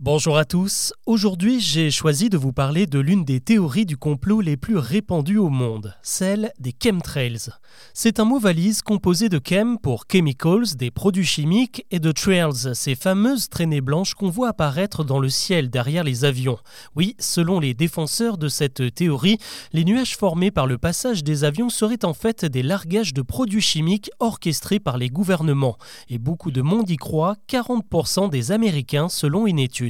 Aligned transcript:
Bonjour 0.00 0.38
à 0.38 0.44
tous, 0.44 0.92
aujourd'hui 1.06 1.58
j'ai 1.58 1.90
choisi 1.90 2.30
de 2.30 2.38
vous 2.38 2.52
parler 2.52 2.86
de 2.86 3.00
l'une 3.00 3.24
des 3.24 3.40
théories 3.40 3.84
du 3.84 3.96
complot 3.96 4.40
les 4.40 4.56
plus 4.56 4.76
répandues 4.76 5.38
au 5.38 5.48
monde, 5.48 5.96
celle 6.02 6.52
des 6.60 6.72
chemtrails. 6.72 7.50
C'est 7.94 8.20
un 8.20 8.24
mot 8.24 8.38
valise 8.38 8.82
composé 8.82 9.28
de 9.28 9.40
chem 9.44 9.76
pour 9.76 10.04
chemicals, 10.08 10.76
des 10.76 10.92
produits 10.92 11.24
chimiques, 11.24 11.84
et 11.90 11.98
de 11.98 12.12
trails, 12.12 12.76
ces 12.76 12.94
fameuses 12.94 13.48
traînées 13.48 13.80
blanches 13.80 14.14
qu'on 14.14 14.30
voit 14.30 14.50
apparaître 14.50 15.02
dans 15.02 15.18
le 15.18 15.28
ciel 15.28 15.68
derrière 15.68 16.04
les 16.04 16.24
avions. 16.24 16.58
Oui, 16.94 17.16
selon 17.18 17.58
les 17.58 17.74
défenseurs 17.74 18.38
de 18.38 18.46
cette 18.46 18.94
théorie, 18.94 19.38
les 19.72 19.84
nuages 19.84 20.16
formés 20.16 20.52
par 20.52 20.68
le 20.68 20.78
passage 20.78 21.24
des 21.24 21.42
avions 21.42 21.70
seraient 21.70 22.04
en 22.04 22.14
fait 22.14 22.44
des 22.44 22.62
largages 22.62 23.14
de 23.14 23.22
produits 23.22 23.60
chimiques 23.60 24.10
orchestrés 24.20 24.78
par 24.78 24.96
les 24.96 25.08
gouvernements. 25.08 25.76
Et 26.08 26.18
beaucoup 26.18 26.52
de 26.52 26.62
monde 26.62 26.88
y 26.88 26.96
croit, 26.96 27.34
40% 27.48 28.30
des 28.30 28.52
Américains 28.52 29.08
selon 29.08 29.48
une 29.48 29.58
étude. 29.58 29.87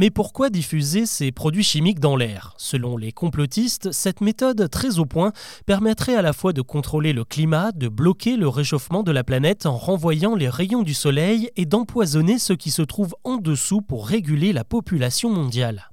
Mais 0.00 0.10
pourquoi 0.10 0.48
diffuser 0.48 1.06
ces 1.06 1.32
produits 1.32 1.64
chimiques 1.64 1.98
dans 1.98 2.14
l'air? 2.14 2.54
Selon 2.56 2.96
les 2.96 3.10
complotistes, 3.10 3.90
cette 3.90 4.20
méthode 4.20 4.70
très 4.70 5.00
au 5.00 5.06
point 5.06 5.32
permettrait 5.66 6.14
à 6.14 6.22
la 6.22 6.32
fois 6.32 6.52
de 6.52 6.62
contrôler 6.62 7.12
le 7.12 7.24
climat, 7.24 7.72
de 7.72 7.88
bloquer 7.88 8.36
le 8.36 8.46
réchauffement 8.46 9.02
de 9.02 9.10
la 9.10 9.24
planète 9.24 9.66
en 9.66 9.76
renvoyant 9.76 10.36
les 10.36 10.48
rayons 10.48 10.84
du 10.84 10.94
Soleil 10.94 11.50
et 11.56 11.66
d'empoisonner 11.66 12.38
ce 12.38 12.52
qui 12.52 12.70
se 12.70 12.82
trouve 12.82 13.16
en 13.24 13.38
dessous 13.38 13.80
pour 13.80 14.06
réguler 14.06 14.52
la 14.52 14.62
population 14.62 15.30
mondiale. 15.30 15.90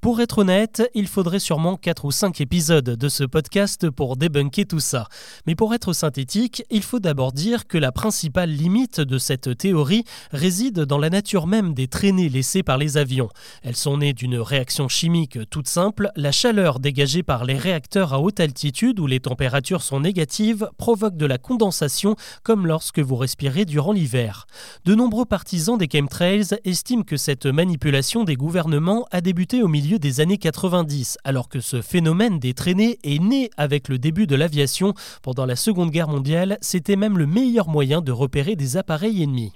Pour 0.00 0.20
être 0.20 0.38
honnête, 0.38 0.88
il 0.94 1.06
faudrait 1.06 1.38
sûrement 1.38 1.76
4 1.76 2.04
ou 2.04 2.10
5 2.10 2.40
épisodes 2.40 2.84
de 2.84 3.08
ce 3.08 3.24
podcast 3.24 3.88
pour 3.90 4.16
débunker 4.16 4.66
tout 4.66 4.80
ça. 4.80 5.08
Mais 5.46 5.54
pour 5.54 5.74
être 5.74 5.92
synthétique, 5.92 6.64
il 6.70 6.82
faut 6.82 7.00
d'abord 7.00 7.32
dire 7.32 7.66
que 7.66 7.78
la 7.78 7.92
principale 7.92 8.50
limite 8.50 9.00
de 9.00 9.18
cette 9.18 9.56
théorie 9.56 10.04
réside 10.32 10.80
dans 10.80 10.98
la 10.98 11.10
nature 11.10 11.46
même 11.46 11.74
des 11.74 11.88
traînées 11.88 12.28
laissées 12.28 12.62
par 12.62 12.78
les 12.78 12.96
avions. 12.96 13.28
Elles 13.62 13.76
sont 13.76 13.98
nées 13.98 14.12
d'une 14.12 14.38
réaction 14.38 14.88
chimique 14.88 15.38
toute 15.50 15.68
simple, 15.68 16.10
la 16.16 16.32
chaleur 16.32 16.78
dégagée 16.78 17.22
par 17.22 17.44
les 17.44 17.56
réacteurs 17.56 18.12
à 18.12 18.20
haute 18.20 18.40
altitude 18.40 19.00
où 19.00 19.06
les 19.06 19.20
températures 19.20 19.82
sont 19.82 20.00
négatives 20.00 20.68
provoque 20.76 21.16
de 21.16 21.26
la 21.26 21.38
condensation 21.38 22.16
comme 22.42 22.66
lorsque 22.66 23.00
vous 23.00 23.16
respirez 23.16 23.64
durant 23.64 23.92
l'hiver. 23.92 24.46
De 24.84 24.94
nombreux 24.94 25.24
partisans 25.24 25.78
des 25.78 25.88
chemtrails 25.90 26.58
estiment 26.64 27.02
que 27.02 27.16
cette 27.16 27.46
manipulation 27.46 28.24
des 28.24 28.36
gouvernements 28.36 29.06
a 29.10 29.20
débuté 29.20 29.62
au 29.62 29.68
milieu 29.68 29.85
des 29.86 30.20
années 30.20 30.36
90, 30.36 31.18
alors 31.24 31.48
que 31.48 31.60
ce 31.60 31.80
phénomène 31.80 32.38
des 32.38 32.54
traînées 32.54 32.98
est 33.04 33.20
né 33.20 33.50
avec 33.56 33.88
le 33.88 33.98
début 33.98 34.26
de 34.26 34.34
l'aviation. 34.34 34.92
Pendant 35.22 35.46
la 35.46 35.56
Seconde 35.56 35.90
Guerre 35.90 36.08
mondiale, 36.08 36.58
c'était 36.60 36.96
même 36.96 37.16
le 37.16 37.26
meilleur 37.26 37.68
moyen 37.68 38.00
de 38.00 38.12
repérer 38.12 38.56
des 38.56 38.76
appareils 38.76 39.22
ennemis. 39.22 39.52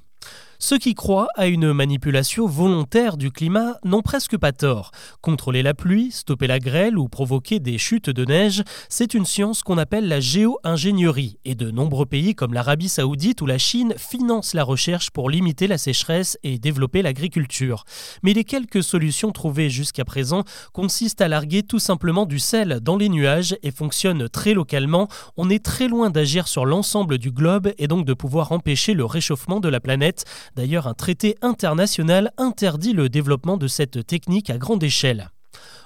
Ceux 0.62 0.76
qui 0.76 0.94
croient 0.94 1.28
à 1.36 1.46
une 1.46 1.72
manipulation 1.72 2.46
volontaire 2.46 3.16
du 3.16 3.30
climat 3.30 3.76
n'ont 3.82 4.02
presque 4.02 4.36
pas 4.36 4.52
tort. 4.52 4.90
Contrôler 5.22 5.62
la 5.62 5.72
pluie, 5.72 6.10
stopper 6.10 6.46
la 6.46 6.58
grêle 6.58 6.98
ou 6.98 7.08
provoquer 7.08 7.60
des 7.60 7.78
chutes 7.78 8.10
de 8.10 8.26
neige, 8.26 8.62
c'est 8.90 9.14
une 9.14 9.24
science 9.24 9.62
qu'on 9.62 9.78
appelle 9.78 10.06
la 10.06 10.20
géo-ingénierie. 10.20 11.38
Et 11.46 11.54
de 11.54 11.70
nombreux 11.70 12.04
pays 12.04 12.34
comme 12.34 12.52
l'Arabie 12.52 12.90
saoudite 12.90 13.40
ou 13.40 13.46
la 13.46 13.56
Chine 13.56 13.94
financent 13.96 14.52
la 14.52 14.62
recherche 14.62 15.10
pour 15.10 15.30
limiter 15.30 15.66
la 15.66 15.78
sécheresse 15.78 16.36
et 16.42 16.58
développer 16.58 17.00
l'agriculture. 17.00 17.84
Mais 18.22 18.34
les 18.34 18.44
quelques 18.44 18.82
solutions 18.82 19.32
trouvées 19.32 19.70
jusqu'à 19.70 20.04
présent 20.04 20.44
consistent 20.74 21.22
à 21.22 21.28
larguer 21.28 21.62
tout 21.62 21.78
simplement 21.78 22.26
du 22.26 22.38
sel 22.38 22.80
dans 22.82 22.98
les 22.98 23.08
nuages 23.08 23.56
et 23.62 23.70
fonctionnent 23.70 24.28
très 24.28 24.52
localement. 24.52 25.08
On 25.38 25.48
est 25.48 25.64
très 25.64 25.88
loin 25.88 26.10
d'agir 26.10 26.48
sur 26.48 26.66
l'ensemble 26.66 27.16
du 27.16 27.30
globe 27.30 27.72
et 27.78 27.88
donc 27.88 28.04
de 28.04 28.12
pouvoir 28.12 28.52
empêcher 28.52 28.92
le 28.92 29.06
réchauffement 29.06 29.58
de 29.58 29.70
la 29.70 29.80
planète. 29.80 30.26
D'ailleurs, 30.56 30.86
un 30.86 30.94
traité 30.94 31.36
international 31.42 32.32
interdit 32.36 32.92
le 32.92 33.08
développement 33.08 33.56
de 33.56 33.68
cette 33.68 34.06
technique 34.06 34.50
à 34.50 34.58
grande 34.58 34.82
échelle. 34.82 35.30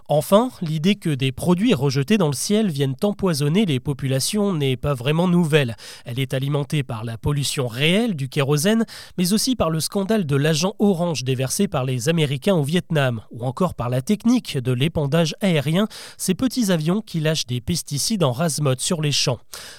Enfin, 0.08 0.50
l'idée 0.60 0.96
que 0.96 1.08
des 1.08 1.32
produits 1.32 1.72
rejetés 1.72 2.18
dans 2.18 2.26
le 2.26 2.34
ciel 2.34 2.70
viennent 2.70 2.94
empoisonner 3.02 3.64
les 3.64 3.80
populations 3.80 4.52
n'est 4.52 4.76
pas 4.76 4.92
vraiment 4.92 5.28
nouvelle. 5.28 5.76
Elle 6.04 6.18
est 6.18 6.34
alimentée 6.34 6.82
par 6.82 7.04
la 7.04 7.16
pollution 7.16 7.68
réelle 7.68 8.14
du 8.14 8.28
kérosène, 8.28 8.84
mais 9.16 9.32
aussi 9.32 9.56
par 9.56 9.70
le 9.70 9.80
scandale 9.80 10.26
de 10.26 10.36
l'agent 10.36 10.74
orange 10.78 11.24
déversé 11.24 11.68
par 11.68 11.86
les 11.86 12.10
Américains 12.10 12.54
au 12.54 12.62
Vietnam, 12.62 13.22
ou 13.30 13.46
encore 13.46 13.72
par 13.72 13.88
la 13.88 14.02
technique 14.02 14.58
de 14.58 14.72
l'épandage 14.72 15.34
aérien, 15.40 15.88
ces 16.18 16.34
petits 16.34 16.70
avions 16.70 17.00
qui 17.00 17.20
lâchent 17.20 17.46
des 17.46 17.62
pesticides 17.62 18.24
en 18.24 18.32
rase-mode 18.32 18.80
sur 18.80 19.00
les 19.00 19.12
champs. 19.12 19.38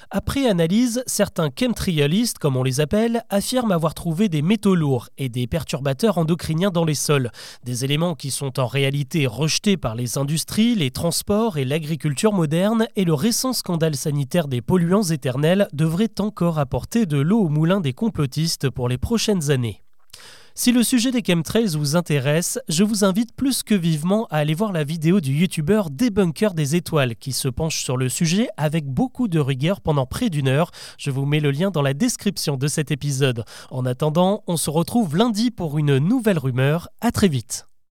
Après 0.09 0.47
analyse, 0.47 1.03
certains 1.05 1.49
chemtrialistes, 1.55 2.39
comme 2.39 2.57
on 2.57 2.63
les 2.63 2.81
appelle, 2.81 3.21
affirment 3.29 3.73
avoir 3.73 3.93
trouvé 3.93 4.27
des 4.27 4.41
métaux 4.41 4.73
lourds 4.73 5.09
et 5.19 5.29
des 5.29 5.45
perturbateurs 5.45 6.17
endocriniens 6.17 6.71
dans 6.71 6.85
les 6.85 6.95
sols, 6.95 7.29
des 7.63 7.85
éléments 7.85 8.15
qui 8.15 8.31
sont 8.31 8.59
en 8.59 8.65
réalité 8.65 9.27
rejetés 9.27 9.77
par 9.77 9.93
industries, 10.17 10.75
les 10.75 10.91
transports 10.91 11.57
et 11.57 11.65
l'agriculture 11.65 12.33
moderne 12.33 12.87
et 12.95 13.05
le 13.05 13.13
récent 13.13 13.53
scandale 13.53 13.95
sanitaire 13.95 14.47
des 14.47 14.61
polluants 14.61 15.03
éternels 15.03 15.67
devraient 15.73 16.19
encore 16.19 16.59
apporter 16.59 17.05
de 17.05 17.17
l'eau 17.17 17.41
au 17.41 17.49
moulin 17.49 17.81
des 17.81 17.93
complotistes 17.93 18.69
pour 18.69 18.89
les 18.89 18.97
prochaines 18.97 19.51
années. 19.51 19.81
Si 20.57 20.71
le 20.71 20.83
sujet 20.83 21.11
des 21.11 21.21
chemtrails 21.21 21.75
vous 21.75 21.97
intéresse, 21.97 22.59
je 22.69 22.85
vous 22.85 23.03
invite 23.03 23.35
plus 23.35 23.61
que 23.61 23.75
vivement 23.75 24.25
à 24.27 24.37
aller 24.37 24.53
voir 24.53 24.71
la 24.71 24.85
vidéo 24.85 25.19
du 25.19 25.33
youtubeur 25.33 25.89
Débunker 25.89 26.53
des 26.53 26.77
étoiles 26.77 27.17
qui 27.17 27.33
se 27.33 27.49
penche 27.49 27.83
sur 27.83 27.97
le 27.97 28.07
sujet 28.07 28.47
avec 28.55 28.85
beaucoup 28.85 29.27
de 29.27 29.39
rigueur 29.39 29.81
pendant 29.81 30.05
près 30.05 30.29
d'une 30.29 30.47
heure. 30.47 30.71
Je 30.97 31.11
vous 31.11 31.25
mets 31.25 31.41
le 31.41 31.51
lien 31.51 31.71
dans 31.71 31.81
la 31.81 31.93
description 31.93 32.55
de 32.55 32.69
cet 32.69 32.89
épisode. 32.89 33.43
En 33.69 33.85
attendant, 33.85 34.45
on 34.47 34.55
se 34.55 34.69
retrouve 34.69 35.17
lundi 35.17 35.51
pour 35.51 35.77
une 35.77 35.97
nouvelle 35.97 36.39
rumeur. 36.39 36.87
À 37.01 37.11
très 37.11 37.27
vite. 37.27 37.67